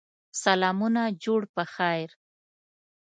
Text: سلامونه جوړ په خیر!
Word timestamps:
سلامونه 0.43 1.03
جوړ 1.23 1.41
په 1.55 1.63
خیر! 1.73 2.09